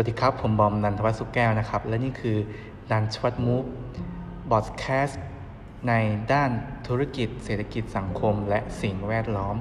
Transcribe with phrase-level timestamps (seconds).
[0.00, 2.36] วัสดีครับ ผมบอมนันทวัฒน์สุขแก้วนะครับ และนี่คือ
[2.90, 3.64] ดันชวัตมูฟ
[4.50, 5.22] บอดแคสต์
[5.88, 5.92] ใน
[6.32, 6.50] ด้าน
[6.88, 9.56] ธุรกิจ เศรษฐกิจสังคม และสิ่งแวดล้อม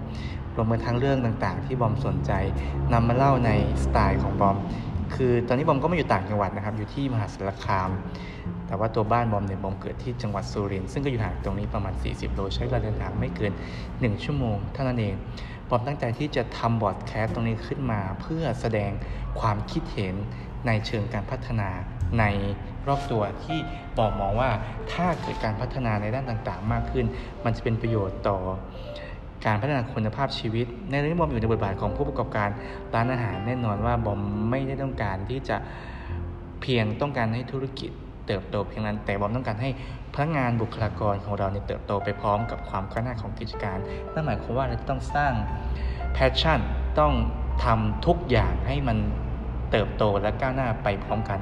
[0.55, 2.31] รวมไปทั้งเรื่องต่างๆ ที่บอมสนใจ
[2.93, 3.51] นำมาเล่าใน
[3.83, 4.57] สไตล์ของบอม
[5.15, 7.89] คือตอนนี้บอมก็ไม่อยู่ต่างจังหวัดนะครับ อยู่ที่มหาสารคาม
[8.67, 13.51] แต่ว่าตัวบ้านบอมเนี่ยบอมเกิดที่จังหวัดสุรินทร์ซึ่งก็อยู่ห่างตรงนี้ประมาณ 40 โลใช้เวลาเดินทางไม่เกิน
[13.89, 15.15] 1 ชั่วโมงเท่านั้นเอง
[15.69, 18.91] บอมตั้งใจที่จะทำบอดแคสต์ตรงนี้ขึ้นมา เพื่อแสดง
[19.39, 20.15] ความคิดเห็น
[20.67, 21.69] ในเชิงการพัฒนา
[22.19, 22.23] ใน
[22.87, 23.59] รอบตัวที่
[23.97, 24.49] บอกมองว่า
[24.93, 27.05] ถ้าเกิดการพัฒนาในด้านต่างๆ มากขึ้น
[27.45, 28.37] มันจะเป็นประโยชน์ต่อ
[29.45, 32.49] การพัฒนาคุณภาพชีวิต ในเรื่องนี้บอมอยู่ในบทบาทของผู้ประกอบการ
[32.95, 35.57] ร้านอาหารแน่นอนว่าบอมไม่ได้ต้องการที่จะ
[36.61, 37.91] เพียงต้องการให้ธุรกิจ
[38.27, 39.69] เติบโตเพียงนั้นแต่บอมต้องการให้
[40.13, 43.77] พนักงานบุคลากรของเราเนี่ยเติบโตไปพร้อมกับความก้าวหน้าของกิจการ
[44.13, 45.33] นั่นหมายความว่าเราต้องสร้าง
[46.13, 46.59] passion
[46.99, 47.13] ต้อง
[47.63, 48.97] ทำทุกอย่างให้มัน
[49.71, 51.39] เติบโตและก้าวหน้าไปพร้อมกัน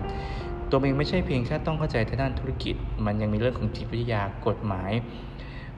[0.69, 4.91] ตัวเองไม่ใช่เพียงแค่ต้องเข้าใจในด้านธุรกิจ มันยังมีเรื่องของจิตวิทยากฎหมาย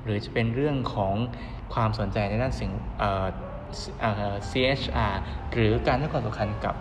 [0.03, 1.13] หรือจะเป็นเรื่องของ
[1.73, 2.71] ความสนใจในด้านสิ่ง
[4.49, 5.13] CHR
[5.53, 6.75] หรือการให้ความสำคัญกับ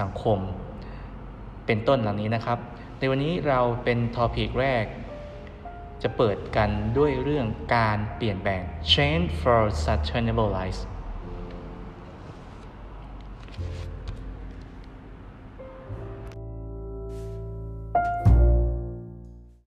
[0.00, 0.38] สังคม
[1.66, 2.58] เป็นต้นเหล่านี้นะครับ
[2.98, 4.84] ในวันนี้เราเป็น topic แรก
[6.02, 8.62] จะเปิดกันด้วยเรื่องการเปลี่ยนแปลง
[8.94, 10.80] change for sustainable life